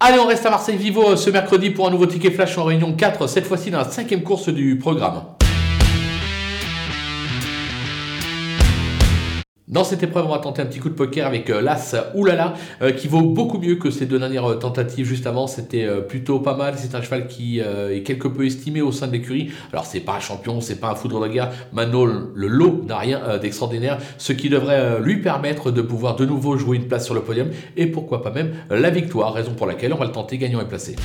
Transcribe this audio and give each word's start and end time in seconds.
Allez, 0.00 0.20
on 0.20 0.28
reste 0.28 0.46
à 0.46 0.50
Marseille 0.50 0.76
Vivo 0.76 1.16
ce 1.16 1.28
mercredi 1.28 1.70
pour 1.70 1.88
un 1.88 1.90
nouveau 1.90 2.06
ticket 2.06 2.30
flash 2.30 2.56
en 2.56 2.62
réunion 2.62 2.92
4, 2.92 3.26
cette 3.26 3.46
fois-ci 3.46 3.72
dans 3.72 3.78
la 3.78 3.84
cinquième 3.84 4.22
course 4.22 4.48
du 4.48 4.78
programme. 4.78 5.37
Dans 9.68 9.84
cette 9.84 10.02
épreuve, 10.02 10.24
on 10.24 10.30
va 10.30 10.38
tenter 10.38 10.62
un 10.62 10.64
petit 10.66 10.78
coup 10.78 10.88
de 10.88 10.94
poker 10.94 11.26
avec 11.26 11.50
euh, 11.50 11.60
l'As 11.60 11.94
Oulala, 12.14 12.54
euh, 12.80 12.90
qui 12.90 13.06
vaut 13.06 13.20
beaucoup 13.20 13.58
mieux 13.58 13.74
que 13.74 13.90
ses 13.90 14.06
deux 14.06 14.18
dernières 14.18 14.52
euh, 14.52 14.54
tentatives 14.54 15.04
juste 15.04 15.26
avant. 15.26 15.46
C'était 15.46 15.86
plutôt 16.08 16.40
pas 16.40 16.56
mal. 16.56 16.74
C'est 16.78 16.94
un 16.94 17.02
cheval 17.02 17.26
qui 17.28 17.60
est 17.60 18.02
quelque 18.02 18.28
peu 18.28 18.46
estimé 18.46 18.80
au 18.80 18.92
sein 18.92 19.06
de 19.06 19.12
l'écurie. 19.12 19.50
Alors, 19.72 19.84
c'est 19.84 20.00
pas 20.00 20.14
un 20.14 20.20
champion, 20.20 20.60
c'est 20.60 20.76
pas 20.76 20.90
un 20.90 20.94
foudre 20.94 21.20
de 21.20 21.28
guerre. 21.28 21.50
Maintenant, 21.72 22.04
le 22.06 22.46
lot 22.46 22.82
n'a 22.86 22.96
rien 22.96 23.38
d'extraordinaire, 23.38 23.98
ce 24.16 24.32
qui 24.32 24.48
devrait 24.48 25.00
lui 25.00 25.20
permettre 25.20 25.70
de 25.70 25.82
pouvoir 25.82 26.16
de 26.16 26.24
nouveau 26.24 26.56
jouer 26.56 26.76
une 26.76 26.88
place 26.88 27.04
sur 27.04 27.14
le 27.14 27.20
podium 27.20 27.48
et 27.76 27.86
pourquoi 27.86 28.22
pas 28.22 28.30
même 28.30 28.52
la 28.70 28.90
victoire, 28.90 29.34
raison 29.34 29.52
pour 29.52 29.66
laquelle 29.66 29.92
on 29.92 29.98
va 29.98 30.06
le 30.06 30.12
tenter 30.12 30.38
gagnant 30.38 30.60
et 30.60 30.66
placé. 30.66 30.96